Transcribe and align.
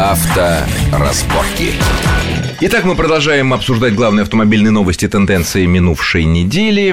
Авторазборки. 0.00 1.74
Итак, 2.62 2.84
мы 2.84 2.94
продолжаем 2.94 3.52
обсуждать 3.52 3.94
главные 3.94 4.22
автомобильные 4.22 4.70
новости 4.70 5.04
и 5.04 5.08
тенденции 5.08 5.66
минувшей 5.66 6.24
недели. 6.24 6.88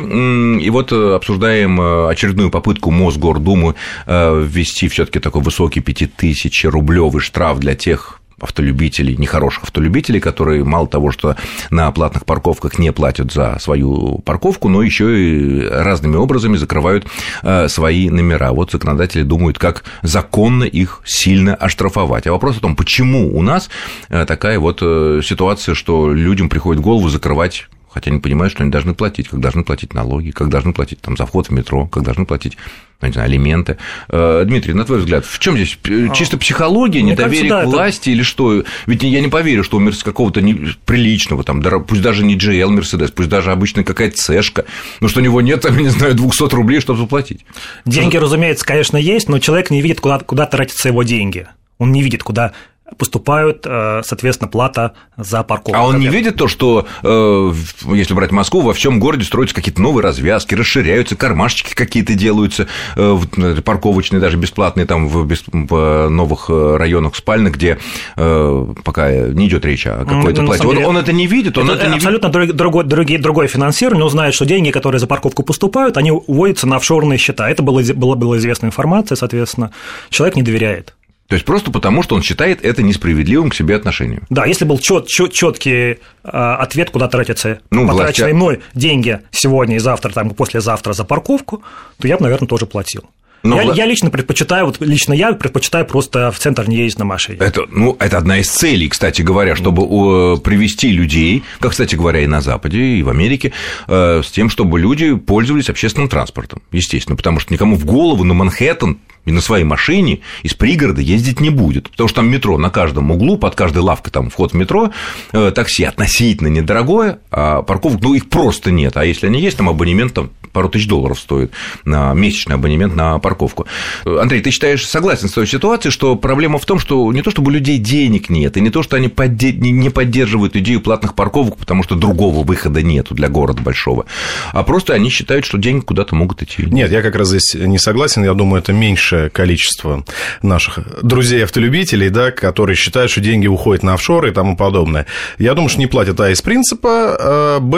И 0.61 0.69
вот 0.69 0.91
э, 0.91 1.15
обсуждаем 1.15 1.79
э, 1.79 2.09
очередную 2.09 2.51
попытку 2.51 2.91
Мосгордумы 2.91 3.75
э, 4.05 4.45
ввести 4.45 4.89
все 4.89 5.05
таки 5.05 5.19
такой 5.19 5.41
высокий 5.41 5.79
5000 5.79 6.65
рублевый 6.65 7.21
штраф 7.21 7.59
для 7.59 7.75
тех 7.75 8.19
автолюбителей, 8.39 9.15
нехороших 9.17 9.63
автолюбителей, 9.63 10.19
которые 10.19 10.63
мало 10.63 10.87
того, 10.87 11.11
что 11.11 11.35
на 11.69 11.91
платных 11.91 12.25
парковках 12.25 12.77
не 12.77 12.91
платят 12.91 13.31
за 13.31 13.57
свою 13.59 14.19
парковку, 14.19 14.69
но 14.69 14.83
еще 14.83 15.19
и 15.19 15.67
разными 15.67 16.15
образами 16.15 16.57
закрывают 16.57 17.07
э, 17.43 17.67
свои 17.67 18.09
номера. 18.09 18.51
Вот 18.51 18.71
законодатели 18.71 19.23
думают, 19.23 19.57
как 19.57 19.83
законно 20.03 20.63
их 20.63 21.01
сильно 21.05 21.55
оштрафовать. 21.55 22.27
А 22.27 22.31
вопрос 22.31 22.57
о 22.57 22.61
том, 22.61 22.75
почему 22.75 23.35
у 23.35 23.41
нас 23.41 23.69
э, 24.09 24.25
такая 24.25 24.59
вот 24.59 24.79
э, 24.81 25.21
ситуация, 25.23 25.73
что 25.75 26.11
людям 26.13 26.49
приходит 26.49 26.81
в 26.81 26.83
голову 26.83 27.09
закрывать 27.09 27.67
хотя 27.89 28.11
они 28.11 28.19
понимают, 28.19 28.51
что 28.51 28.63
они 28.63 28.71
должны 28.71 28.93
платить, 28.93 29.29
как 29.29 29.39
должны 29.39 29.63
платить 29.63 29.93
налоги, 29.93 30.31
как 30.31 30.49
должны 30.49 30.73
платить 30.73 31.01
там, 31.01 31.17
за 31.17 31.25
вход 31.25 31.47
в 31.47 31.51
метро, 31.51 31.87
как 31.87 32.03
должны 32.03 32.25
платить 32.25 32.57
ну, 32.99 33.07
не 33.07 33.13
знаю, 33.13 33.27
алименты. 33.27 33.77
Э, 34.09 34.43
Дмитрий, 34.45 34.73
на 34.73 34.83
твой 34.83 34.99
взгляд, 34.99 35.23
в 35.23 35.37
чем 35.37 35.55
здесь 35.55 35.77
а, 35.85 36.13
чисто 36.15 36.37
психология, 36.37 37.01
Мне 37.03 37.11
недоверие 37.11 37.49
кажется, 37.49 37.65
да, 37.65 37.71
к 37.71 37.75
власти 37.75 38.01
это... 38.01 38.09
или 38.09 38.23
что? 38.23 38.63
Ведь 38.87 39.03
я 39.03 39.21
не 39.21 39.27
поверю, 39.27 39.63
что 39.63 39.77
у 39.77 39.79
Мерс 39.79 40.01
какого-то 40.03 40.41
приличного, 40.85 41.43
там, 41.43 41.61
пусть 41.83 42.01
даже 42.01 42.25
не 42.25 42.35
GL 42.35 42.69
Мерседес, 42.69 43.11
пусть 43.11 43.29
даже 43.29 43.51
обычная 43.51 43.83
какая-то 43.83 44.17
цешка, 44.17 44.65
но 44.99 45.07
что 45.07 45.19
у 45.19 45.23
него 45.23 45.41
нет, 45.41 45.61
там, 45.61 45.77
не 45.77 45.89
знаю, 45.89 46.15
200 46.15 46.55
рублей, 46.55 46.79
чтобы 46.79 46.99
заплатить. 46.99 47.45
Деньги, 47.85 48.17
разумеется, 48.17 48.65
конечно, 48.65 48.97
есть, 48.97 49.29
но 49.29 49.37
человек 49.37 49.69
не 49.69 49.81
видит, 49.83 50.01
куда, 50.01 50.17
куда 50.19 50.47
тратятся 50.47 50.87
его 50.87 51.03
деньги. 51.03 51.47
Он 51.77 51.91
не 51.91 52.01
видит, 52.01 52.23
куда 52.23 52.53
поступают, 52.97 53.65
э, 53.65 54.01
соответственно, 54.03 54.49
плата 54.49 54.93
за 55.17 55.43
парковку. 55.43 55.77
А 55.77 55.85
он 55.85 55.99
не 55.99 56.07
видит 56.07 56.37
то, 56.37 56.47
что, 56.47 56.87
э, 57.03 57.53
если 57.93 58.13
брать 58.13 58.31
Москву, 58.31 58.61
во 58.61 58.73
всем 58.73 58.99
городе 58.99 59.25
строятся 59.25 59.55
какие-то 59.55 59.81
новые 59.81 60.03
развязки, 60.03 60.55
расширяются, 60.55 61.15
кармашечки 61.15 61.73
какие-то 61.75 62.13
делаются, 62.13 62.67
э, 62.95 63.17
парковочные, 63.63 64.19
даже 64.19 64.37
бесплатные, 64.37 64.85
там 64.85 65.07
в 65.07 66.09
новых 66.09 66.49
районах 66.49 67.15
спальных, 67.15 67.55
где 67.55 67.77
пока 68.15 69.11
не 69.11 69.47
идет 69.47 69.65
речь 69.65 69.87
о 69.87 70.05
какой-то 70.05 70.41
ну, 70.41 70.47
плате. 70.47 70.63
Деле, 70.67 70.85
он, 70.85 70.95
он 70.95 70.97
это 70.97 71.13
не 71.13 71.27
видит, 71.27 71.57
он 71.57 71.69
это, 71.69 71.81
это 71.81 71.89
не 71.89 71.95
абсолютно 71.95 72.27
видит. 72.39 72.55
Другой, 72.55 72.83
другой, 72.83 73.17
другое 73.17 73.47
финансирование, 73.47 74.03
он 74.03 74.11
знает, 74.11 74.33
что 74.33 74.45
деньги, 74.45 74.71
которые 74.71 74.99
за 74.99 75.07
парковку 75.07 75.43
поступают, 75.43 75.97
они 75.97 76.11
уводятся 76.11 76.67
на 76.67 76.77
офшорные 76.77 77.17
счета. 77.17 77.49
Это 77.49 77.63
была, 77.63 77.81
была, 77.95 78.15
была 78.15 78.37
известная 78.37 78.69
информация, 78.69 79.15
соответственно, 79.15 79.71
человек 80.09 80.35
не 80.35 80.43
доверяет. 80.43 80.96
То 81.27 81.35
есть 81.35 81.45
просто 81.45 81.71
потому, 81.71 82.03
что 82.03 82.15
он 82.15 82.21
считает 82.21 82.63
это 82.63 82.81
несправедливым 82.81 83.49
к 83.49 83.55
себе 83.55 83.75
отношением. 83.75 84.23
Да, 84.29 84.45
если 84.45 84.63
был 84.63 84.79
чет, 84.79 85.07
чет, 85.07 85.33
четкий 85.33 85.99
а, 86.23 86.55
ответ, 86.55 86.89
куда 86.89 87.07
тратятся 87.09 87.59
ну, 87.69 87.87
потраченные 87.87 88.33
мной 88.33 88.61
деньги 88.73 89.19
сегодня 89.31 89.75
и 89.75 89.79
завтра, 89.79 90.11
там, 90.11 90.29
и 90.29 90.33
послезавтра 90.33 90.93
за 90.93 91.03
парковку, 91.03 91.63
то 91.99 92.07
я 92.07 92.17
бы, 92.17 92.23
наверное, 92.23 92.47
тоже 92.47 92.65
платил. 92.65 93.03
Но 93.43 93.61
я, 93.61 93.71
в... 93.71 93.75
я 93.75 93.85
лично 93.85 94.09
предпочитаю, 94.09 94.65
вот 94.65 94.77
лично 94.79 95.13
я 95.13 95.33
предпочитаю 95.33 95.85
просто 95.85 96.31
в 96.31 96.39
центр 96.39 96.67
не 96.67 96.77
ездить 96.77 96.99
на 96.99 97.05
машине. 97.05 97.37
Это, 97.39 97.65
ну, 97.69 97.95
это 97.99 98.17
одна 98.17 98.39
из 98.39 98.47
целей, 98.47 98.89
кстати 98.89 99.21
говоря, 99.21 99.55
чтобы 99.55 100.39
привести 100.39 100.89
людей, 100.89 101.43
как, 101.59 101.71
кстати 101.71 101.95
говоря, 101.95 102.21
и 102.21 102.27
на 102.27 102.41
Западе, 102.41 102.79
и 102.79 103.03
в 103.03 103.09
Америке, 103.09 103.53
э, 103.87 104.21
с 104.23 104.31
тем, 104.31 104.49
чтобы 104.49 104.79
люди 104.79 105.15
пользовались 105.15 105.69
общественным 105.69 106.09
транспортом, 106.09 106.61
естественно, 106.71 107.15
потому 107.15 107.39
что 107.39 107.53
никому 107.53 107.75
в 107.75 107.85
голову 107.85 108.23
на 108.23 108.33
Манхэттен 108.33 108.99
и 109.27 109.31
на 109.31 109.41
своей 109.41 109.65
машине 109.65 110.21
из 110.41 110.53
пригорода 110.53 111.01
ездить 111.01 111.41
не 111.41 111.49
будет, 111.49 111.89
потому 111.89 112.07
что 112.07 112.17
там 112.17 112.31
метро 112.31 112.57
на 112.57 112.69
каждом 112.69 113.11
углу, 113.11 113.37
под 113.37 113.55
каждой 113.55 113.79
лавкой 113.79 114.11
там 114.11 114.29
вход 114.29 114.53
в 114.53 114.55
метро, 114.55 114.91
э, 115.33 115.51
такси 115.51 115.83
относительно 115.83 116.47
недорогое, 116.47 117.19
а 117.29 117.61
парковок, 117.61 118.01
ну, 118.01 118.13
их 118.13 118.29
просто 118.29 118.71
нет, 118.71 118.95
а 118.95 119.05
если 119.05 119.27
они 119.27 119.41
есть, 119.41 119.57
там 119.57 119.69
абонемент 119.69 120.13
там 120.13 120.31
пару 120.57 120.69
тысяч 120.69 120.87
долларов 120.87 121.19
стоит 121.19 121.51
на 121.85 122.13
месячный 122.13 122.55
абонемент 122.55 122.95
на 122.95 123.19
парковку. 123.19 123.67
Андрей, 124.05 124.41
ты 124.41 124.49
считаешь, 124.49 124.87
согласен 124.87 125.29
с 125.29 125.33
той 125.33 125.45
ситуацией, 125.45 125.91
что 125.91 126.15
проблема 126.15 126.57
в 126.57 126.65
том, 126.65 126.79
что 126.79 127.13
не 127.13 127.21
то, 127.21 127.29
чтобы 127.29 127.49
у 127.49 127.53
людей 127.53 127.77
денег 127.77 128.29
нет, 128.29 128.57
и 128.57 128.61
не 128.61 128.71
то, 128.71 128.81
что 128.81 128.95
они 128.95 129.07
не 129.07 129.89
поддерживают 129.91 130.55
идею 130.55 130.81
платных 130.81 131.13
парковок, 131.13 131.57
потому 131.57 131.83
что 131.83 131.93
другого 131.95 132.43
выхода 132.43 132.81
нету 132.81 133.13
для 133.13 133.29
города 133.29 133.61
большого, 133.61 134.07
а 134.51 134.63
просто 134.63 134.93
они 134.93 135.09
считают, 135.09 135.45
что 135.45 135.59
деньги 135.59 135.81
куда-то 135.81 136.15
могут 136.15 136.41
идти. 136.41 136.65
Нет, 136.65 136.91
я 136.91 137.03
как 137.03 137.15
раз 137.15 137.27
здесь 137.27 137.53
не 137.53 137.77
согласен, 137.77 138.23
я 138.23 138.33
думаю, 138.33 138.63
это 138.63 138.73
меньшее 139.17 139.29
количество 139.29 140.03
наших 140.41 140.79
друзей-автолюбителей, 141.03 142.09
да, 142.09 142.31
которые 142.31 142.75
считают, 142.75 143.11
что 143.11 143.21
деньги 143.21 143.47
уходят 143.47 143.83
на 143.83 143.93
офшоры 143.93 144.29
и 144.29 144.33
тому 144.33 144.55
подобное. 144.55 145.05
Я 145.37 145.53
думаю, 145.53 145.69
что 145.69 145.79
не 145.79 145.87
платят, 145.87 146.19
а 146.19 146.29
из 146.29 146.41
принципа, 146.41 147.17
а, 147.19 147.59
б, 147.59 147.77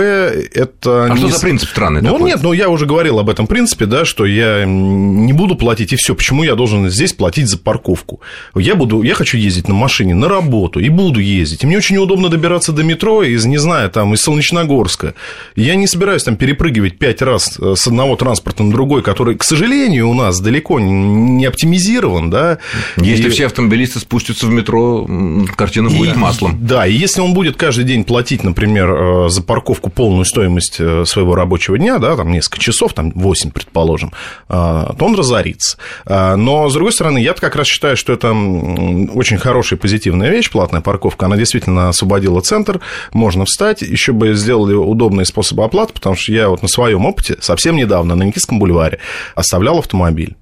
это... 0.54 1.06
А 1.06 1.10
не... 1.10 1.18
что 1.18 1.28
за 1.30 1.40
принцип 1.40 1.70
странный 1.70 2.02
Ну, 2.02 2.14
такой? 2.14 2.28
нет, 2.28 2.40
ну, 2.42 2.54
я 2.54 2.70
уже 2.70 2.86
говорил 2.86 3.20
об 3.20 3.30
этом 3.30 3.48
принципе, 3.48 3.86
да, 3.86 4.06
что 4.06 4.26
я 4.26 4.66
не 4.66 5.34
буду 5.34 5.56
платить, 5.56 5.94
и 5.94 5.96
все. 5.96 6.16
Почему 6.16 6.44
я 6.44 6.56
должен 6.56 6.90
здесь 6.90 7.14
платить 7.14 7.48
за 7.48 7.58
парковку? 7.58 8.22
Я, 8.56 8.76
буду, 8.76 9.04
я 9.04 9.14
хочу 9.14 9.38
ездить 9.38 9.68
на 9.68 9.74
машине 9.74 10.16
на 10.16 10.28
работу, 10.28 10.80
и 10.80 10.90
буду 10.90 11.20
ездить. 11.20 11.64
И 11.64 11.68
мне 11.68 11.78
очень 11.78 11.98
удобно 11.98 12.30
добираться 12.30 12.72
до 12.72 12.84
метро 12.84 13.24
из, 13.24 13.46
не 13.46 13.58
знаю, 13.58 13.90
там, 13.90 14.14
из 14.14 14.22
Солнечногорска. 14.22 15.14
Я 15.56 15.76
не 15.76 15.88
собираюсь 15.88 16.24
там 16.24 16.36
перепрыгивать 16.36 16.98
пять 16.98 17.22
раз 17.22 17.58
э, 17.60 17.74
с 17.76 17.88
одного 17.88 18.16
транспорта 18.16 18.64
на 18.64 18.72
другой, 18.72 19.02
который, 19.02 19.36
к 19.36 19.44
сожалению, 19.44 20.10
у 20.10 20.14
нас 20.14 20.40
далеко 20.40 20.80
не 20.80 21.19
оптимизирован, 21.46 22.30
да. 22.30 22.59
Если 22.97 23.28
и... 23.28 23.30
все 23.30 23.46
автомобилисты 23.46 24.00
спустятся 24.00 24.47
в 24.47 24.50
метро, 24.50 25.07
картина 25.56 25.90
будет 25.90 26.16
и, 26.16 26.19
маслом. 26.19 26.57
Да, 26.62 26.85
и 26.85 26.94
если 26.94 27.22
он 27.22 27.34
будет 27.34 27.57
каждый 27.57 27.85
день 27.85 28.03
платить, 28.03 28.44
например, 28.44 28.90
э, 28.90 29.29
за 29.29 29.41
парковку 29.41 29.90
полную 29.90 30.25
стоимость 30.25 30.78
э, 30.79 31.06
своего 31.06 31.35
рабочего 31.35 31.78
дня, 31.78 31.97
да, 31.97 32.16
там 32.16 32.31
несколько 32.31 32.59
часов, 32.59 32.94
там 32.94 33.12
8, 33.16 33.52
предположим, 33.52 34.12
а, 34.47 34.94
то 34.97 35.06
он 35.06 35.16
разорится. 35.16 35.78
Но, 36.06 36.69
с 36.69 36.74
другой 36.74 36.91
стороны, 36.91 37.19
я 37.19 37.34
как 37.34 37.56
раз 37.56 37.68
считаю, 37.68 37.97
что 37.97 38.13
это 38.13 38.31
очень 38.31 39.38
хорошая 39.38 39.79
позитивная 39.79 40.29
вещь, 40.29 40.50
платная 40.50 40.81
парковка. 40.81 41.25
Она 41.25 41.38
действительно 41.38 41.90
освободила 41.90 42.41
центр, 42.41 42.79
можно 43.13 43.46
встать, 43.46 43.81
еще 43.81 44.12
бы 44.12 44.34
сделали 44.34 44.74
удобные 44.74 45.25
способы 45.25 45.63
оплаты, 45.63 45.94
потому 45.94 46.16
что 46.16 46.31
я 46.31 46.50
вот 46.50 46.62
на 46.62 46.68
своем 46.68 47.06
опыте 47.06 47.38
совсем 47.41 47.75
недавно 47.75 48.16
на 48.16 48.24
Никитском 48.24 48.59
бульваре 48.59 49.00
оставлял 49.35 49.79
автомобиль 49.79 50.35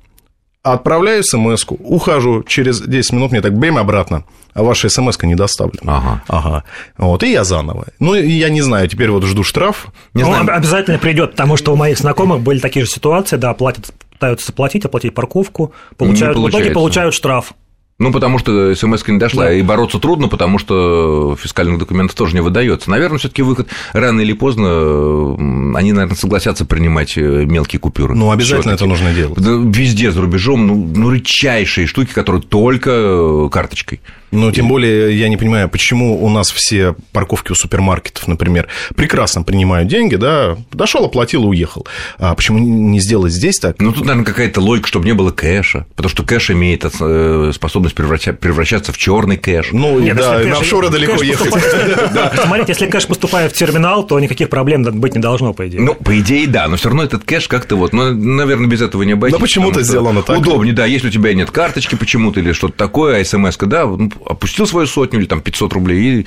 отправляю 0.73 1.23
смс 1.23 1.65
ухожу, 1.69 2.43
через 2.43 2.81
10 2.81 3.13
минут 3.13 3.31
мне 3.31 3.41
так 3.41 3.53
бем 3.53 3.77
обратно, 3.77 4.23
а 4.53 4.63
ваша 4.63 4.89
смс 4.89 5.17
не 5.23 5.35
доставлена. 5.35 5.97
Ага. 5.97 6.23
ага. 6.27 6.63
Вот, 6.97 7.23
и 7.23 7.31
я 7.31 7.43
заново. 7.43 7.85
Ну, 7.99 8.15
я 8.15 8.49
не 8.49 8.61
знаю, 8.61 8.87
теперь 8.87 9.09
вот 9.09 9.23
жду 9.23 9.43
штраф. 9.43 9.87
Не 10.13 10.23
ну, 10.23 10.29
знаю. 10.29 10.55
обязательно 10.55 10.97
придет, 10.97 11.31
потому 11.31 11.57
что 11.57 11.73
у 11.73 11.75
моих 11.75 11.97
знакомых 11.97 12.41
были 12.41 12.59
такие 12.59 12.85
же 12.85 12.91
ситуации, 12.91 13.37
да, 13.37 13.53
платят, 13.53 13.91
пытаются 14.11 14.47
заплатить, 14.47 14.85
оплатить 14.85 15.13
парковку, 15.13 15.73
получают, 15.97 16.37
в 16.37 16.49
итоге 16.49 16.71
получают 16.71 17.13
штраф. 17.13 17.53
Ну, 17.99 18.11
потому 18.11 18.37
что 18.37 18.75
смс 18.75 19.07
не 19.07 19.17
дошла, 19.17 19.45
да. 19.45 19.53
и 19.53 19.63
бороться 19.63 19.97
трудно, 19.97 20.27
потому 20.27 20.59
что 20.59 21.35
фискальных 21.35 21.79
документов 21.79 22.15
тоже 22.15 22.35
не 22.35 22.41
выдается. 22.41 22.91
Наверное, 22.91 23.17
все 23.17 23.27
таки 23.27 23.41
выход 23.41 23.69
рано 23.91 24.21
или 24.21 24.33
поздно 24.33 25.33
они, 25.75 25.93
наверное, 25.93 26.15
согласятся 26.15 26.65
принимать 26.65 27.17
э, 27.17 27.45
мелкие 27.45 27.79
купюры. 27.79 28.13
Ну, 28.13 28.29
обязательно 28.29 28.73
это 28.73 28.85
нужно 28.85 29.13
делать. 29.13 29.39
Везде 29.39 30.11
за 30.11 30.21
рубежом, 30.21 30.67
ну, 30.67 30.75
ну, 30.95 31.11
редчайшие 31.11 31.87
штуки, 31.87 32.13
которые 32.13 32.43
только 32.43 32.91
э, 32.91 33.49
карточкой. 33.51 33.99
Ну, 34.31 34.51
тем 34.51 34.67
более, 34.67 35.17
я 35.17 35.29
не 35.29 35.37
понимаю, 35.37 35.69
почему 35.69 36.21
у 36.23 36.29
нас 36.29 36.51
все 36.51 36.95
парковки 37.13 37.53
у 37.53 37.55
супермаркетов, 37.55 38.27
например, 38.27 38.67
прекрасно 38.95 39.43
принимают 39.43 39.87
деньги, 39.87 40.15
да, 40.15 40.57
дошел, 40.71 41.05
оплатил 41.05 41.45
и 41.45 41.47
уехал. 41.47 41.87
А 42.17 42.35
почему 42.35 42.59
не 42.59 42.99
сделать 42.99 43.31
здесь 43.31 43.57
так? 43.57 43.79
Ну, 43.79 43.93
тут, 43.93 44.01
наверное, 44.01 44.25
какая-то 44.25 44.59
логика, 44.59 44.87
чтобы 44.87 45.05
не 45.05 45.13
было 45.13 45.31
кэша, 45.31 45.85
потому 45.95 46.09
что 46.09 46.23
кэш 46.23 46.51
имеет 46.51 46.85
э, 46.99 47.51
способность 47.89 48.39
превращаться 48.39 48.91
в 48.91 48.97
черный 48.97 49.37
кэш. 49.37 49.69
Ну, 49.71 49.99
Нет, 49.99 50.17
да, 50.17 50.39
на 50.39 50.57
офшоры 50.57 50.89
далеко 50.89 51.21
ехать. 51.23 51.53
Смотрите, 52.43 52.73
если 52.73 52.87
кэш 52.87 53.07
поступает 53.07 53.51
в 53.51 53.55
терминал, 53.55 54.05
то 54.05 54.19
никаких 54.19 54.49
проблем 54.49 54.83
быть 54.83 55.15
не 55.15 55.21
должно, 55.21 55.53
по 55.53 55.67
идее. 55.67 55.81
Ну, 55.81 55.95
по 55.95 56.19
идее, 56.19 56.47
да, 56.47 56.67
но 56.67 56.77
все 56.77 56.89
равно 56.89 57.03
этот 57.03 57.23
кэш 57.23 57.47
как-то 57.47 57.75
вот, 57.75 57.93
ну, 57.93 58.13
наверное, 58.13 58.67
без 58.67 58.81
этого 58.81 59.03
не 59.03 59.13
обойтись. 59.13 59.37
Но 59.37 59.41
почему-то 59.41 59.81
сделано 59.81 60.21
так. 60.21 60.39
Удобнее, 60.39 60.73
да, 60.73 60.85
если 60.85 61.07
у 61.07 61.11
тебя 61.11 61.33
нет 61.33 61.51
карточки 61.51 61.95
почему-то 61.95 62.39
или 62.39 62.51
что-то 62.51 62.73
такое, 62.77 63.21
а 63.21 63.25
смс-ка, 63.25 63.65
да, 63.65 63.85
ну, 63.85 64.11
опустил 64.25 64.67
свою 64.67 64.87
сотню 64.87 65.19
или 65.19 65.25
там 65.25 65.41
500 65.41 65.73
рублей. 65.73 65.97
И 66.19 66.25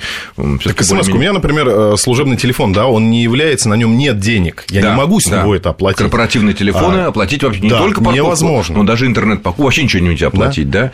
так 0.63 0.81
смс 0.83 1.07
У 1.09 1.17
меня, 1.17 1.33
например, 1.33 1.67
э, 1.67 1.97
служебный 1.97 2.37
телефон, 2.37 2.73
да, 2.73 2.87
он 2.87 3.09
не 3.09 3.23
является, 3.23 3.69
на 3.69 3.75
нем 3.75 3.97
нет 3.97 4.19
денег. 4.19 4.65
Я 4.69 4.81
да, 4.81 4.91
не 4.91 4.97
могу 4.97 5.19
с 5.19 5.25
да. 5.25 5.41
него 5.41 5.55
это 5.55 5.69
оплатить. 5.69 5.99
Корпоративные 5.99 6.53
телефоны 6.53 6.99
а, 6.99 7.07
оплатить 7.07 7.43
вообще 7.43 7.61
не 7.61 7.69
да, 7.69 7.79
только 7.79 7.99
парковку, 7.99 8.15
невозможно. 8.15 8.77
но 8.77 8.83
даже 8.83 9.05
интернет-покупку, 9.05 9.63
вообще 9.63 9.83
ничего 9.83 10.05
нельзя 10.05 10.27
оплатить, 10.27 10.69
да? 10.69 10.91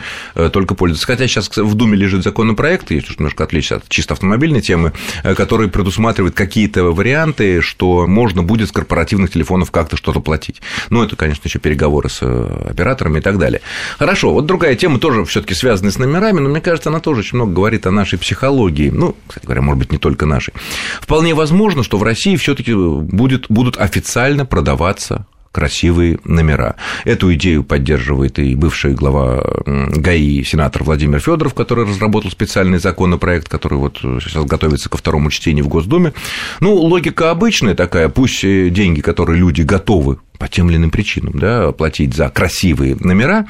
Э, 0.58 0.68
только 0.68 0.74
пользоваться. 0.74 1.06
Хотя 1.06 1.28
сейчас 1.28 1.48
в 1.56 1.74
Думе 1.74 1.96
лежит 1.96 2.24
законопроект, 2.24 2.90
если 2.90 3.14
немножко 3.14 3.44
отличие 3.44 3.76
от 3.76 3.88
чисто 3.88 4.14
автомобильной 4.14 4.60
темы, 4.60 4.92
э, 5.22 5.34
который 5.34 5.68
предусматривает 5.68 6.34
какие-то 6.34 6.84
варианты, 6.84 7.60
что 7.60 8.06
можно 8.06 8.42
будет 8.42 8.68
с 8.68 8.72
корпоративных 8.72 9.30
телефонов 9.30 9.70
как-то 9.70 9.96
что-то 9.96 10.20
платить. 10.20 10.60
Ну, 10.90 11.02
это, 11.02 11.14
конечно, 11.16 11.42
еще 11.46 11.60
переговоры 11.60 12.08
с 12.08 12.22
операторами 12.22 13.18
и 13.18 13.22
так 13.22 13.38
далее. 13.38 13.60
Хорошо, 13.98 14.32
вот 14.32 14.46
другая 14.46 14.74
тема 14.74 14.98
тоже 14.98 15.24
все 15.24 15.40
таки 15.40 15.54
связанная 15.54 15.92
с 15.92 15.98
номерами, 15.98 16.40
но 16.40 16.48
мне 16.48 16.60
кажется, 16.60 16.90
она 16.90 17.00
тоже 17.00 17.20
очень 17.20 17.36
много 17.36 17.52
говорит 17.52 17.86
о 17.86 17.90
нашей 17.90 18.18
психологии. 18.18 18.90
Ну, 18.90 19.16
кстати 19.26 19.44
говоря, 19.44 19.62
может 19.62 19.78
быть, 19.78 19.92
не 19.92 19.98
только 19.98 20.26
нашей. 20.26 20.54
Вполне 21.00 21.34
возможно, 21.34 21.84
что 21.84 21.98
в 21.98 22.02
России 22.02 22.36
все 22.36 22.54
таки 22.54 22.74
будет, 22.74 23.46
будут 23.48 23.76
официально 23.76 24.44
продаваться 24.44 25.26
красивые 25.52 26.18
номера. 26.24 26.76
Эту 27.04 27.32
идею 27.34 27.64
поддерживает 27.64 28.38
и 28.38 28.54
бывший 28.54 28.94
глава 28.94 29.42
ГАИ, 29.66 30.42
сенатор 30.44 30.84
Владимир 30.84 31.20
Федоров, 31.20 31.54
который 31.54 31.84
разработал 31.84 32.30
специальный 32.30 32.78
законопроект, 32.78 33.48
который 33.48 33.78
вот 33.78 33.98
сейчас 33.98 34.44
готовится 34.44 34.88
ко 34.88 34.96
второму 34.98 35.30
чтению 35.30 35.64
в 35.64 35.68
Госдуме. 35.68 36.12
Ну, 36.60 36.74
логика 36.74 37.30
обычная 37.30 37.74
такая, 37.74 38.08
пусть 38.08 38.42
деньги, 38.42 39.00
которые 39.00 39.38
люди 39.38 39.62
готовы 39.62 40.18
по 40.38 40.48
тем 40.48 40.70
или 40.70 40.76
иным 40.76 40.90
причинам, 40.90 41.38
да, 41.38 41.72
платить 41.72 42.14
за 42.14 42.28
красивые 42.28 42.96
номера, 42.96 43.46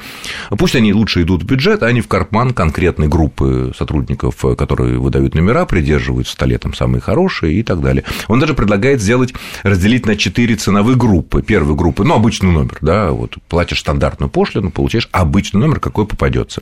пусть 0.57 0.75
они 0.75 0.93
лучше 0.93 1.21
идут 1.21 1.43
в 1.43 1.45
бюджет, 1.45 1.83
а 1.83 1.91
не 1.91 2.01
в 2.01 2.07
карман 2.07 2.53
конкретной 2.53 3.07
группы 3.07 3.71
сотрудников, 3.77 4.43
которые 4.57 4.99
выдают 4.99 5.35
номера, 5.35 5.65
придерживают 5.65 6.27
в 6.27 6.31
столе 6.31 6.57
там 6.57 6.73
самые 6.73 7.01
хорошие 7.01 7.53
и 7.53 7.63
так 7.63 7.81
далее. 7.81 8.03
Он 8.27 8.39
даже 8.39 8.53
предлагает 8.53 9.01
сделать, 9.01 9.33
разделить 9.63 10.05
на 10.05 10.15
четыре 10.15 10.55
ценовые 10.55 10.97
группы. 10.97 11.41
Первая 11.41 11.75
группа, 11.75 12.03
ну, 12.03 12.15
обычный 12.15 12.51
номер, 12.51 12.77
да, 12.81 13.11
вот 13.11 13.35
платишь 13.47 13.79
стандартную 13.79 14.29
пошлину, 14.29 14.71
получаешь 14.71 15.07
обычный 15.11 15.59
номер, 15.59 15.79
какой 15.79 16.07
попадется. 16.07 16.61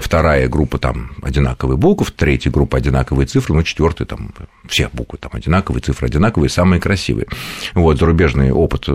Вторая 0.00 0.48
группа 0.48 0.78
там 0.78 1.12
одинаковые 1.22 1.76
буквы, 1.76 2.06
третья 2.16 2.50
группа 2.50 2.78
одинаковые 2.78 3.26
цифры, 3.26 3.54
ну, 3.54 3.62
четвертая 3.62 4.06
там 4.06 4.32
все 4.66 4.88
буквы 4.92 5.18
там 5.18 5.32
одинаковые, 5.34 5.82
цифры 5.82 6.06
одинаковые, 6.06 6.48
самые 6.48 6.80
красивые. 6.80 7.26
Вот, 7.74 7.98
зарубежный 7.98 8.52
опыт 8.52 8.88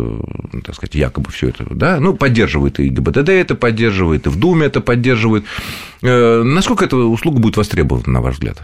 так 0.70 0.76
сказать, 0.76 0.94
якобы 0.94 1.32
все 1.32 1.50
это, 1.50 1.66
да, 1.72 2.00
ну, 2.00 2.16
поддерживает 2.16 2.80
и 2.80 2.90
ГИБДД 2.90 3.30
это 3.30 3.56
поддерживает, 3.56 4.28
и 4.28 4.30
в 4.30 4.36
Думе 4.36 4.68
это 4.68 4.82
поддерживает. 4.82 5.44
Э, 6.04 6.44
насколько 6.44 6.86
эта 6.86 6.96
услуга 6.96 7.40
будет 7.40 7.58
востребована, 7.58 8.14
на 8.14 8.22
ваш 8.22 8.36
взгляд? 8.36 8.62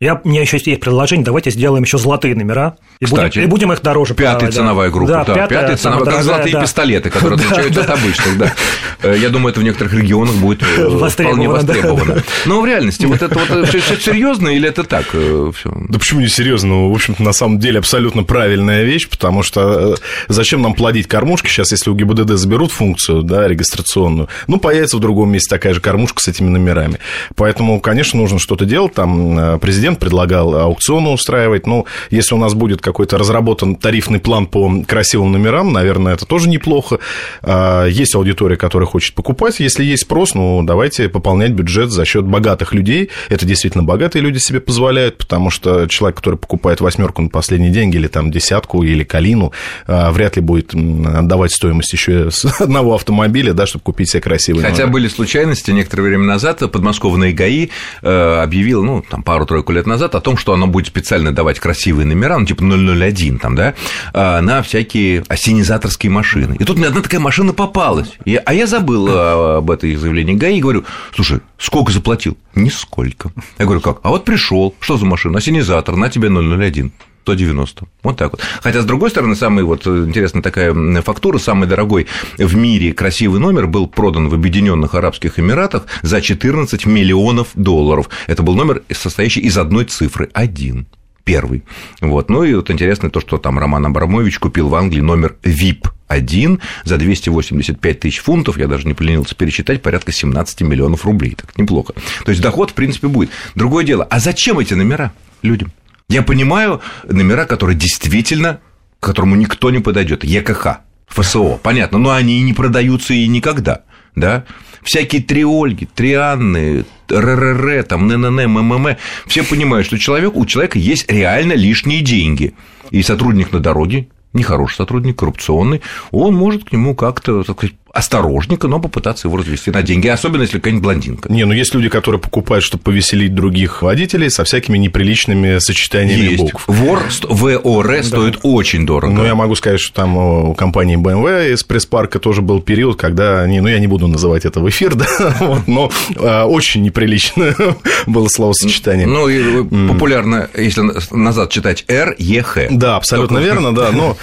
Я, 0.00 0.20
у 0.22 0.28
меня 0.28 0.42
еще 0.42 0.58
есть 0.58 0.80
предложение, 0.80 1.24
давайте 1.24 1.50
сделаем 1.50 1.82
еще 1.82 1.98
золотые 1.98 2.36
номера. 2.36 2.76
И, 3.00 3.04
Кстати, 3.04 3.38
будем, 3.38 3.48
и 3.48 3.50
будем 3.50 3.72
их 3.72 3.82
дороже 3.82 4.14
Пятая 4.14 4.34
продавать, 4.34 4.54
ценовая 4.54 4.88
да. 4.88 4.94
группа, 4.94 5.12
да, 5.12 5.24
да 5.24 5.34
пятая, 5.34 5.48
пятая 5.48 5.76
ценовая, 5.76 6.04
как 6.04 6.22
золотые 6.22 6.52
да. 6.52 6.60
пистолеты, 6.62 7.10
которые 7.10 7.34
отличаются 7.40 7.80
от 7.80 7.90
обычных, 7.90 8.38
да. 8.38 8.54
Э, 9.02 9.16
я 9.18 9.28
думаю, 9.28 9.50
это 9.50 9.58
в 9.58 9.64
некоторых 9.64 9.92
регионах 9.94 10.36
будет 10.36 10.62
э, 10.62 11.08
вполне 11.08 11.48
востребовано. 11.48 12.22
Но 12.46 12.60
в 12.60 12.66
реальности 12.66 13.06
вот 13.06 13.22
это 13.22 13.36
вот 13.36 13.68
все 13.68 13.80
серьезно 13.96 14.50
или 14.50 14.68
это 14.68 14.84
так 14.84 15.06
э, 15.14 15.50
все? 15.56 15.76
Да 15.88 15.98
почему 15.98 16.20
не 16.20 16.28
серьезно? 16.28 16.68
Ну, 16.68 16.90
в 16.90 16.94
общем-то, 16.94 17.20
на 17.20 17.32
самом 17.32 17.58
деле 17.58 17.80
абсолютно 17.80 18.22
правильная 18.22 18.84
вещь, 18.84 19.08
потому 19.08 19.42
что 19.42 19.96
зачем 20.28 20.62
нам 20.62 20.74
плодить 20.74 21.08
кормушки 21.08 21.48
сейчас, 21.48 21.72
если 21.72 21.90
у 21.90 21.94
ГИБДД 21.96 22.34
заберут 22.34 22.70
функцию, 22.70 23.22
да, 23.22 23.48
регистрационную, 23.48 24.28
ну, 24.46 24.60
появится 24.60 24.96
в 24.96 25.00
другом 25.00 25.32
месте 25.32 25.48
такая 25.50 25.74
же 25.74 25.80
кормушка 25.80 26.22
с 26.22 26.28
этими 26.28 26.48
номерами. 26.48 27.00
Поэтому, 27.34 27.80
конечно, 27.80 28.20
нужно 28.20 28.38
что-то 28.38 28.64
делать. 28.64 28.94
Там 28.94 29.58
президент 29.58 29.87
предлагал 29.96 30.54
аукционы 30.54 31.10
устраивать. 31.10 31.66
Ну, 31.66 31.86
если 32.10 32.34
у 32.34 32.38
нас 32.38 32.54
будет 32.54 32.80
какой-то 32.80 33.18
разработан 33.18 33.76
тарифный 33.76 34.20
план 34.20 34.46
по 34.46 34.82
красивым 34.86 35.32
номерам, 35.32 35.72
наверное, 35.72 36.14
это 36.14 36.26
тоже 36.26 36.48
неплохо. 36.48 36.98
А, 37.42 37.86
есть 37.86 38.14
аудитория, 38.14 38.56
которая 38.56 38.86
хочет 38.86 39.14
покупать. 39.14 39.60
Если 39.60 39.84
есть 39.84 40.02
спрос, 40.02 40.34
ну, 40.34 40.62
давайте 40.62 41.08
пополнять 41.08 41.52
бюджет 41.52 41.90
за 41.90 42.04
счет 42.04 42.24
богатых 42.24 42.74
людей. 42.74 43.10
Это 43.28 43.46
действительно 43.46 43.84
богатые 43.84 44.22
люди 44.22 44.38
себе 44.38 44.60
позволяют, 44.60 45.18
потому 45.18 45.50
что 45.50 45.86
человек, 45.86 46.18
который 46.18 46.36
покупает 46.36 46.80
восьмерку 46.80 47.22
на 47.22 47.28
последние 47.28 47.70
деньги, 47.70 47.96
или 47.96 48.08
там 48.08 48.30
десятку, 48.30 48.82
или 48.82 49.04
калину, 49.04 49.52
а, 49.86 50.10
вряд 50.10 50.36
ли 50.36 50.42
будет 50.42 50.74
отдавать 50.74 51.52
стоимость 51.52 51.92
еще 51.92 52.30
одного 52.58 52.94
автомобиля, 52.94 53.52
да, 53.52 53.66
чтобы 53.66 53.84
купить 53.84 54.10
себе 54.10 54.20
красивый 54.20 54.62
Хотя 54.62 54.82
номер. 54.82 54.92
были 54.92 55.08
случайности, 55.08 55.70
некоторое 55.70 56.02
время 56.04 56.24
назад 56.24 56.58
подмосковные 56.58 57.32
ГАИ 57.32 57.68
э, 58.02 58.40
объявил, 58.42 58.82
ну, 58.82 59.02
там, 59.08 59.22
пару-тройку 59.22 59.72
лет 59.78 59.86
назад 59.86 60.14
о 60.14 60.20
том, 60.20 60.36
что 60.36 60.52
оно 60.52 60.66
будет 60.66 60.86
специально 60.86 61.32
давать 61.32 61.58
красивые 61.58 62.06
номера, 62.06 62.38
ну, 62.38 62.46
типа 62.46 62.62
001, 62.62 63.38
там, 63.38 63.54
да, 63.54 63.74
а, 64.12 64.40
на 64.40 64.62
всякие 64.62 65.24
осенизаторские 65.28 66.10
машины. 66.10 66.56
И 66.58 66.64
тут 66.64 66.76
мне 66.76 66.88
одна 66.88 67.00
такая 67.00 67.20
машина 67.20 67.52
попалась. 67.52 68.12
И, 68.24 68.36
а 68.36 68.52
я 68.54 68.66
забыл 68.66 69.08
а, 69.08 69.58
об 69.58 69.70
этой 69.70 69.94
заявлении 69.96 70.34
ГАИ 70.34 70.58
и 70.58 70.60
говорю, 70.60 70.84
слушай, 71.14 71.40
сколько 71.58 71.92
заплатил? 71.92 72.36
Нисколько. 72.54 73.30
Я 73.58 73.64
говорю, 73.64 73.80
как? 73.80 74.00
А 74.02 74.10
вот 74.10 74.24
пришел, 74.24 74.74
что 74.80 74.96
за 74.96 75.06
машина? 75.06 75.38
Осенизатор, 75.38 75.96
на 75.96 76.10
тебе 76.10 76.28
001. 76.28 76.92
190. 77.28 77.86
Вот 78.02 78.16
так 78.16 78.32
вот. 78.32 78.40
Хотя, 78.62 78.80
с 78.80 78.86
другой 78.86 79.10
стороны, 79.10 79.36
самый 79.36 79.62
вот 79.64 79.86
интересная 79.86 80.42
такая 80.42 80.72
фактура, 81.02 81.38
самый 81.38 81.68
дорогой 81.68 82.06
в 82.38 82.56
мире 82.56 82.94
красивый 82.94 83.38
номер 83.38 83.66
был 83.66 83.86
продан 83.86 84.28
в 84.28 84.34
Объединенных 84.34 84.94
Арабских 84.94 85.38
Эмиратах 85.38 85.84
за 86.02 86.22
14 86.22 86.86
миллионов 86.86 87.48
долларов. 87.54 88.08
Это 88.26 88.42
был 88.42 88.54
номер, 88.54 88.82
состоящий 88.90 89.40
из 89.40 89.58
одной 89.58 89.84
цифры– 89.84 90.30
один 90.32 90.86
первый. 91.24 91.62
Вот. 92.00 92.30
Ну 92.30 92.42
и 92.44 92.54
вот 92.54 92.70
интересно 92.70 93.10
то, 93.10 93.20
что 93.20 93.36
там 93.36 93.58
Роман 93.58 93.84
Абрамович 93.84 94.38
купил 94.38 94.68
в 94.68 94.74
Англии 94.74 95.02
номер 95.02 95.36
VIP 95.42 95.90
один 96.06 96.60
за 96.84 96.96
285 96.96 98.00
тысяч 98.00 98.20
фунтов, 98.20 98.56
я 98.56 98.66
даже 98.66 98.86
не 98.86 98.94
поленился 98.94 99.34
пересчитать, 99.34 99.82
порядка 99.82 100.10
17 100.10 100.62
миллионов 100.62 101.04
рублей. 101.04 101.34
Так 101.34 101.58
неплохо. 101.58 101.92
То 102.24 102.30
есть 102.30 102.40
доход, 102.40 102.70
в 102.70 102.74
принципе, 102.74 103.08
будет. 103.08 103.28
Другое 103.54 103.84
дело, 103.84 104.04
а 104.08 104.18
зачем 104.18 104.58
эти 104.58 104.72
номера 104.72 105.12
людям? 105.42 105.70
Я 106.10 106.22
понимаю 106.22 106.80
номера, 107.04 107.44
которые 107.44 107.76
действительно, 107.76 108.60
к 108.98 109.04
которому 109.04 109.36
никто 109.36 109.70
не 109.70 109.80
подойдет. 109.80 110.24
ЕКХ, 110.24 110.78
ФСО, 111.06 111.58
понятно, 111.62 111.98
но 111.98 112.12
они 112.12 112.38
и 112.38 112.42
не 112.42 112.54
продаются 112.54 113.12
и 113.12 113.28
никогда. 113.28 113.82
Да? 114.16 114.46
Всякие 114.82 115.20
триольги, 115.20 115.84
трианны, 115.84 116.86
РРР, 117.10 117.82
там, 117.84 118.06
ННН, 118.08 118.48
МММ, 118.50 118.96
все 119.26 119.42
понимают, 119.44 119.86
что 119.86 119.98
человек, 119.98 120.34
у 120.34 120.46
человека 120.46 120.78
есть 120.78 121.10
реально 121.12 121.52
лишние 121.52 122.00
деньги. 122.00 122.54
И 122.90 123.02
сотрудник 123.02 123.52
на 123.52 123.60
дороге, 123.60 124.08
нехороший 124.32 124.78
сотрудник, 124.78 125.18
коррупционный, 125.18 125.82
он 126.10 126.34
может 126.34 126.64
к 126.64 126.72
нему 126.72 126.94
как-то, 126.94 127.42
сказать, 127.42 127.76
осторожненько, 127.92 128.68
но 128.68 128.80
попытаться 128.80 129.28
его 129.28 129.36
развести 129.36 129.70
на 129.70 129.82
деньги, 129.82 130.08
особенно 130.08 130.42
если 130.42 130.58
какая-нибудь 130.58 130.82
блондинка. 130.82 131.32
Не, 131.32 131.44
ну 131.44 131.52
есть 131.52 131.74
люди, 131.74 131.88
которые 131.88 132.20
покупают, 132.20 132.64
чтобы 132.64 132.82
повеселить 132.82 133.34
других 133.34 133.82
водителей 133.82 134.30
со 134.30 134.44
всякими 134.44 134.78
неприличными 134.78 135.58
сочетаниями 135.58 136.32
есть. 136.32 136.42
букв. 136.42 136.64
Вор, 136.66 137.02
ВОР 137.28 137.88
да. 137.88 138.02
стоит 138.02 138.40
очень 138.42 138.86
дорого. 138.86 139.12
Ну, 139.12 139.24
я 139.24 139.34
могу 139.34 139.54
сказать, 139.54 139.80
что 139.80 139.94
там 139.94 140.16
у 140.16 140.54
компании 140.54 140.96
BMW 140.96 141.52
из 141.54 141.64
пресс-парка 141.64 142.18
тоже 142.18 142.42
был 142.42 142.60
период, 142.60 142.98
когда 142.98 143.40
они, 143.40 143.60
ну, 143.60 143.68
я 143.68 143.78
не 143.78 143.86
буду 143.86 144.06
называть 144.06 144.44
это 144.44 144.60
в 144.60 144.68
эфир, 144.68 144.94
да, 144.94 145.36
вот, 145.40 145.66
но 145.66 145.90
а, 146.16 146.46
очень 146.46 146.82
неприлично 146.82 147.54
было 148.06 148.28
словосочетание. 148.28 149.06
Ну, 149.06 149.28
и 149.28 149.64
популярно, 149.88 150.48
если 150.56 150.82
назад 151.10 151.50
читать, 151.50 151.84
Р, 151.88 152.14
Е, 152.18 152.42
Х. 152.42 152.68
Да, 152.70 152.96
абсолютно 152.96 153.38
верно, 153.38 153.74
да, 153.74 153.92
но 153.92 154.16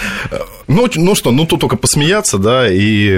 ну, 0.67 0.89
ну 0.95 1.15
что, 1.15 1.31
ну 1.31 1.45
тут 1.45 1.61
только 1.61 1.77
посмеяться, 1.77 2.37
да, 2.37 2.67
и 2.71 3.09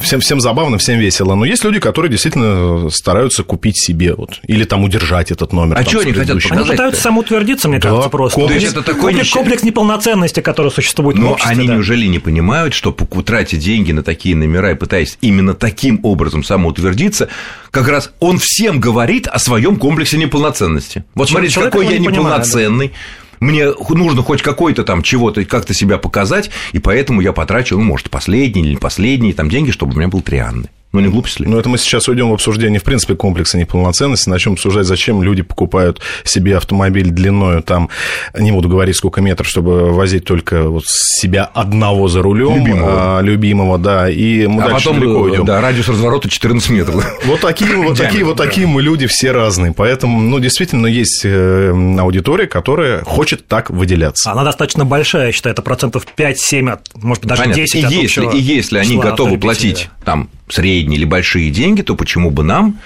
всем, 0.00 0.20
всем 0.20 0.40
забавно, 0.40 0.78
всем 0.78 0.98
весело. 0.98 1.34
Но 1.34 1.44
есть 1.44 1.64
люди, 1.64 1.78
которые 1.78 2.10
действительно 2.10 2.90
стараются 2.90 3.44
купить 3.44 3.78
себе 3.78 4.14
вот, 4.14 4.40
или 4.46 4.64
там 4.64 4.82
удержать 4.84 5.30
этот 5.30 5.52
номер. 5.52 5.78
А 5.78 5.84
что 5.84 6.00
они 6.00 6.12
хотят 6.12 6.36
показать? 6.36 6.58
Они 6.58 6.70
пытаются 6.70 7.02
самоутвердиться, 7.02 7.68
мне 7.68 7.78
да, 7.78 7.88
кажется, 7.88 8.08
просто. 8.08 8.40
Комплекс, 8.40 8.60
То 8.60 8.64
есть 8.66 8.76
это 8.76 8.84
такой 8.84 9.12
комплекс, 9.12 9.30
комплекс 9.30 9.62
неполноценности, 9.62 10.40
который 10.40 10.70
существует 10.70 11.16
Но 11.16 11.28
в 11.28 11.32
обществе, 11.32 11.52
они 11.52 11.68
да. 11.68 11.74
неужели 11.74 12.06
не 12.06 12.18
понимают, 12.18 12.74
что 12.74 12.92
тратя 12.92 13.56
деньги 13.56 13.92
на 13.92 14.02
такие 14.02 14.34
номера 14.34 14.72
и 14.72 14.74
пытаясь 14.74 15.18
именно 15.20 15.54
таким 15.54 16.00
образом 16.02 16.42
самоутвердиться, 16.42 17.28
как 17.70 17.88
раз 17.88 18.12
он 18.20 18.38
всем 18.38 18.80
говорит 18.80 19.28
о 19.28 19.38
своем 19.38 19.76
комплексе 19.76 20.16
неполноценности. 20.16 21.04
Вот 21.14 21.28
смотрите, 21.28 21.60
какой 21.60 21.86
я 21.86 21.98
неполноценный. 21.98 22.88
Понимает, 22.88 22.92
да 22.92 23.23
мне 23.44 23.72
нужно 23.90 24.22
хоть 24.22 24.42
какой-то 24.42 24.84
там 24.84 25.02
чего-то, 25.02 25.44
как-то 25.44 25.74
себя 25.74 25.98
показать, 25.98 26.50
и 26.72 26.78
поэтому 26.78 27.20
я 27.20 27.32
потрачу, 27.32 27.76
ну, 27.76 27.84
может, 27.84 28.10
последние 28.10 28.64
или 28.64 28.72
не 28.72 28.76
последние 28.78 29.34
там 29.34 29.48
деньги, 29.48 29.70
чтобы 29.70 29.94
у 29.94 29.96
меня 29.96 30.08
был 30.08 30.22
трианный. 30.22 30.70
Ну, 30.94 31.00
не 31.00 31.08
глупость 31.08 31.40
ли? 31.40 31.46
Ну, 31.48 31.58
это 31.58 31.68
мы 31.68 31.76
сейчас 31.76 32.08
уйдем 32.08 32.30
в 32.30 32.34
обсуждение, 32.34 32.78
в 32.78 32.84
принципе, 32.84 33.16
комплекса 33.16 33.58
неполноценности, 33.58 34.28
начнем 34.28 34.52
обсуждать, 34.52 34.86
зачем 34.86 35.24
люди 35.24 35.42
покупают 35.42 36.00
себе 36.22 36.56
автомобиль 36.56 37.10
длиною, 37.10 37.64
там, 37.64 37.90
не 38.32 38.52
буду 38.52 38.68
говорить, 38.68 38.94
сколько 38.94 39.20
метров, 39.20 39.48
чтобы 39.48 39.92
возить 39.92 40.24
только 40.24 40.68
вот 40.68 40.84
себя 40.86 41.50
одного 41.52 42.06
за 42.06 42.22
рулем, 42.22 42.58
любимого, 42.58 43.18
а, 43.18 43.20
любимого 43.22 43.76
да, 43.76 44.08
и 44.08 44.46
мы 44.46 44.62
а 44.62 44.68
дальше 44.68 44.84
потом, 44.84 45.00
далеко 45.00 45.20
уйдем. 45.20 45.44
Да, 45.44 45.60
радиус 45.60 45.88
разворота 45.88 46.28
14 46.28 46.70
метров. 46.70 47.04
Вот 47.24 47.40
такие, 47.40 47.74
вот 47.74 47.98
такие, 47.98 48.24
вот 48.24 48.36
такие 48.36 48.68
мы 48.68 48.80
люди 48.80 49.08
все 49.08 49.32
разные, 49.32 49.72
поэтому, 49.72 50.20
ну, 50.20 50.38
действительно, 50.38 50.86
есть 50.86 51.22
э, 51.24 51.70
аудитория, 51.98 52.46
которая 52.46 53.02
хочет 53.02 53.48
так 53.48 53.70
выделяться. 53.70 54.30
Она 54.30 54.44
достаточно 54.44 54.84
большая, 54.84 55.26
я 55.26 55.32
считаю, 55.32 55.54
это 55.54 55.62
процентов 55.62 56.06
5-7, 56.16 56.78
может 56.94 57.22
быть, 57.24 57.28
даже 57.30 57.42
Понятно. 57.42 57.62
10 57.62 57.74
и 57.74 57.94
если, 57.96 58.36
и 58.36 58.40
если 58.40 58.78
они 58.78 58.96
готовы 58.96 59.38
платить 59.38 59.90
там 60.04 60.28
средние 60.48 60.98
или 60.98 61.04
большие 61.04 61.50
деньги, 61.50 61.82
то 61.82 61.94
почему 61.94 62.30
бы 62.30 62.42
нам 62.42 62.78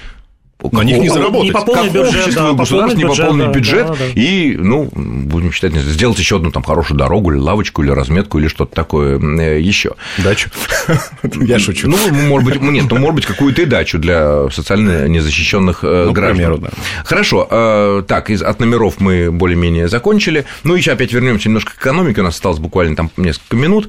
на 0.72 0.80
них 0.80 0.98
не 0.98 1.08
заработать. 1.08 1.44
Не 1.44 1.52
пополнить 1.52 1.92
бюджет, 1.92 2.16
общество, 2.16 2.50
да, 2.50 2.52
государство 2.52 2.98
не 2.98 3.04
пополнить 3.04 3.48
бюджет, 3.48 3.86
да, 3.86 3.94
да. 3.94 4.06
и, 4.06 4.56
ну, 4.56 4.88
будем 4.92 5.52
считать, 5.52 5.72
сделать 5.74 6.18
еще 6.18 6.36
одну 6.36 6.50
там 6.50 6.64
хорошую 6.64 6.98
дорогу 6.98 7.30
или 7.30 7.38
лавочку, 7.38 7.82
или 7.82 7.90
разметку, 7.90 8.38
или 8.38 8.48
что-то 8.48 8.74
такое 8.74 9.20
э, 9.20 9.60
еще. 9.60 9.92
Дачу. 10.18 10.50
Я 11.22 11.58
шучу. 11.60 11.88
Ну, 11.88 11.96
может 12.26 12.48
быть, 12.48 12.60
нет, 12.60 12.86
ну, 12.90 12.98
может 12.98 13.14
быть, 13.14 13.26
какую-то 13.26 13.62
и 13.62 13.66
дачу 13.66 13.98
для 13.98 14.50
социально 14.50 15.06
незащищенных 15.06 15.84
э, 15.84 16.04
ну, 16.06 16.12
граждан. 16.12 16.60
да. 16.60 16.70
Хорошо, 17.04 17.46
э, 17.48 18.02
так, 18.08 18.30
из, 18.30 18.42
от 18.42 18.58
номеров 18.58 18.96
мы 18.98 19.30
более-менее 19.30 19.88
закончили. 19.88 20.44
Ну, 20.64 20.74
еще 20.74 20.90
опять 20.90 21.12
вернемся 21.12 21.48
немножко 21.48 21.72
к 21.76 21.80
экономике, 21.80 22.20
у 22.20 22.24
нас 22.24 22.34
осталось 22.34 22.58
буквально 22.58 22.96
там 22.96 23.10
несколько 23.16 23.54
минут. 23.56 23.88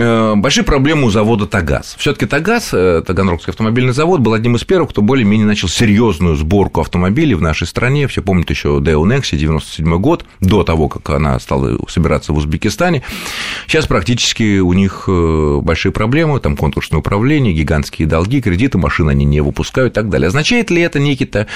Э, 0.00 0.36
большие 0.36 0.62
проблемы 0.62 1.08
у 1.08 1.10
завода 1.10 1.48
«Тагаз». 1.48 1.96
все 1.98 2.12
таки 2.12 2.26
«Тагаз», 2.26 2.70
э, 2.72 3.02
Таганрогский 3.04 3.50
автомобильный 3.50 3.92
завод, 3.92 4.20
был 4.20 4.32
одним 4.32 4.54
из 4.54 4.62
первых, 4.62 4.90
кто 4.90 5.02
более-менее 5.02 5.44
начал 5.44 5.66
серьезную 5.66 6.36
сборку 6.36 6.80
автомобилей 6.80 7.34
в 7.34 7.42
нашей 7.42 7.66
стране. 7.66 8.06
Все 8.06 8.22
помнят 8.22 8.48
еще 8.48 8.78
Deo 8.78 9.02
Nexi, 9.02 9.36
97 9.36 9.98
год, 9.98 10.24
до 10.38 10.62
того, 10.62 10.88
как 10.88 11.10
она 11.10 11.36
стала 11.40 11.76
собираться 11.88 12.32
в 12.32 12.36
Узбекистане. 12.36 13.02
Сейчас 13.66 13.88
практически 13.88 14.60
у 14.60 14.72
них 14.72 15.06
э, 15.08 15.60
большие 15.64 15.90
проблемы, 15.90 16.38
там 16.38 16.56
конкурсное 16.56 17.00
управление, 17.00 17.52
гигантские 17.52 18.06
долги, 18.06 18.40
кредиты, 18.40 18.78
машины 18.78 19.10
они 19.10 19.24
не 19.24 19.40
выпускают 19.40 19.94
и 19.94 19.96
так 19.96 20.10
далее. 20.10 20.28
Означает 20.28 20.70
ли 20.70 20.80
это 20.80 21.00
некий-то 21.00 21.48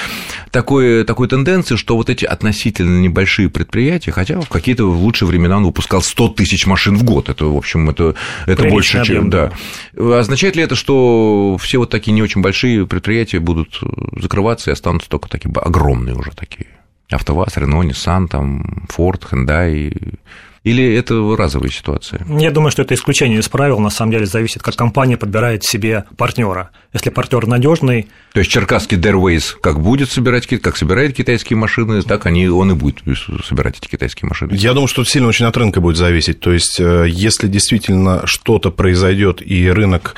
такой, 0.51 1.05
такой 1.05 1.29
тенденции, 1.29 1.77
что 1.77 1.95
вот 1.95 2.11
эти 2.11 2.25
относительно 2.25 3.01
небольшие 3.01 3.49
предприятия, 3.49 4.11
хотя 4.11 4.41
в 4.41 4.49
какие-то 4.49 4.91
лучшие 4.91 5.29
времена 5.29 5.59
он 5.59 5.65
выпускал 5.65 6.03
100 6.03 6.31
тысяч 6.31 6.67
машин 6.67 6.97
в 6.97 7.05
год, 7.05 7.29
это, 7.29 7.45
в 7.45 7.57
общем, 7.57 7.89
это 7.89 8.17
это 8.47 8.69
больше, 8.69 8.99
объем, 8.99 9.23
чем, 9.23 9.31
да. 9.31 9.53
Означает 9.97 10.57
ли 10.57 10.62
это, 10.62 10.75
что 10.75 11.57
все 11.61 11.79
вот 11.79 11.91
такие 11.91 12.12
не 12.12 12.23
очень 12.23 12.41
большие 12.41 12.87
предприятия 12.87 13.39
будут 13.41 13.81
закрываться 14.17 14.71
и 14.71 14.73
останутся 14.73 15.09
только 15.09 15.29
такие 15.29 15.53
огромные 15.55 16.15
уже 16.15 16.31
такие? 16.33 16.69
АвтоВАЗ, 17.11 17.57
Рено, 17.59 17.83
Nissan, 17.83 18.29
там, 18.29 18.87
Ford, 18.89 19.23
Hyundai, 19.31 20.19
или 20.64 20.95
это 20.95 21.14
разовая 21.37 21.71
ситуация? 21.71 22.25
Я 22.38 22.50
думаю, 22.50 22.71
что 22.71 22.83
это 22.83 22.95
исключение 22.95 23.40
из 23.40 23.49
правил, 23.49 23.81
на 23.81 23.90
самом 23.90 24.12
деле 24.12 24.26
зависит, 24.26 24.62
как 24.62 24.76
компания 24.76 25.16
подбирает 25.16 25.64
себе 25.64 26.04
партнера. 26.16 26.71
Если 26.92 27.11
партнер 27.11 27.47
надежный. 27.47 28.09
То 28.33 28.40
есть 28.40 28.50
Черкасский 28.50 28.97
Дэрвейс 28.97 29.57
как 29.61 29.81
будет 29.81 30.11
собирать, 30.11 30.47
как 30.47 30.76
собирает 30.76 31.16
китайские 31.16 31.57
машины, 31.57 32.02
так 32.02 32.26
они, 32.26 32.49
он 32.49 32.73
и 32.73 32.75
будет 32.75 33.00
собирать 33.45 33.78
эти 33.78 33.88
китайские 33.88 34.28
машины. 34.28 34.52
Я 34.54 34.73
думаю, 34.75 34.88
что 34.88 35.02
это 35.02 35.11
сильно 35.11 35.28
очень 35.28 35.47
от 35.47 35.57
рынка 35.57 35.81
будет 35.81 35.97
зависеть. 35.97 36.40
То 36.40 36.52
есть, 36.52 36.78
э, 36.78 37.07
если 37.09 37.49
действительно 37.49 38.23
что-то 38.26 38.71
произойдет 38.71 39.42
и 39.45 39.69
рынок 39.71 40.14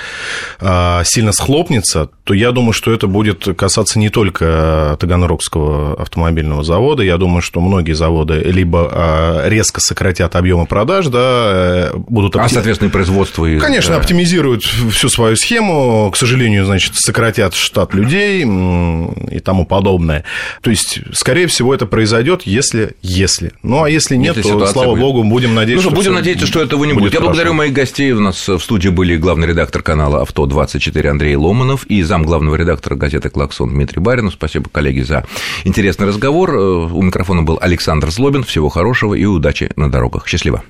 а, 0.61 1.05
сильно 1.05 1.33
схлопнется, 1.33 2.11
то 2.25 2.33
я 2.33 2.53
думаю, 2.53 2.73
что 2.73 2.93
это 2.93 3.07
будет 3.07 3.47
касаться 3.57 3.99
не 3.99 4.09
только 4.09 4.97
Таганрогского 4.99 5.95
автомобильного 6.01 6.65
завода. 6.65 7.03
Я 7.03 7.19
думаю, 7.19 7.43
что 7.43 7.61
многие 7.61 7.93
заводы 7.93 8.41
либо 8.41 8.89
а, 8.91 9.49
резко 9.49 9.81
сократят 9.81 10.25
от 10.25 10.37
объема 10.37 10.67
продаж, 10.67 11.07
да, 11.09 11.21
э, 11.21 11.91
будут... 11.95 12.35
Опти... 12.37 12.47
А, 12.47 12.49
соответственно, 12.49 12.89
и 12.89 12.93
производство... 12.93 13.45
И... 13.45 13.59
Конечно, 13.59 13.95
да. 13.95 14.01
оптимизируют 14.01 14.63
всю 14.65 15.09
свою 15.09 15.37
схему, 15.37 16.11
к 16.11 16.17
сожалению, 16.17 16.65
значит, 16.65 16.95
сократят 16.97 17.55
штат 17.55 17.95
людей 17.95 18.43
и 18.43 19.41
тому 19.41 19.67
подобное. 19.67 20.25
То 20.63 20.71
есть, 20.71 21.01
скорее 21.13 21.47
всего, 21.47 21.75
это 21.75 21.87
произойдет, 21.87 22.43
если... 22.45 22.97
если. 23.03 23.53
Ну, 23.63 23.83
а 23.83 23.91
если 23.91 24.17
нет, 24.17 24.37
если 24.37 24.51
то, 24.51 24.67
слава 24.67 24.93
будет. 24.93 25.01
богу, 25.01 25.25
будем 25.25 25.55
надеяться, 25.55 25.85
ну, 25.85 25.91
что... 25.91 25.97
Будем 25.97 26.15
надеяться, 26.15 26.47
что 26.47 26.63
этого 26.63 26.85
не 26.85 26.95
будет. 26.95 27.05
будет. 27.05 27.15
Я 27.15 27.21
благодарю 27.21 27.53
моих 27.53 27.75
гостей. 27.75 28.13
У 28.13 28.21
нас 28.21 28.49
в 28.49 28.61
студии 28.61 28.89
были 28.89 29.17
главный 29.17 29.47
редактор 29.47 29.83
канала 29.83 30.23
«Авто-24» 30.23 31.07
Андрей 31.07 31.37
Ломанов 31.37 31.85
и 31.87 32.03
зам 32.15 32.23
главного 32.23 32.55
редактора 32.55 32.95
газеты 32.95 33.29
«Клаксон» 33.29 33.71
Дмитрий 33.71 33.99
Баринов. 34.01 34.35
Спасибо, 34.35 34.71
коллеги, 34.71 35.01
за 35.01 35.25
интересный 35.65 36.07
разговор. 36.07 36.55
Э, 36.55 36.59
у 36.61 37.03
микрофона 37.03 37.43
был 37.43 37.59
Александр 37.61 38.13
Злобин. 38.13 38.45
Всего 38.45 38.69
хорошего 38.69 39.15
и 39.15 39.25
удачи 39.25 39.73
на 39.75 39.91
дорогах. 39.91 40.29
Счастливо. 40.29 40.63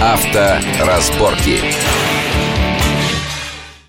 Авторазборки. 0.00 1.60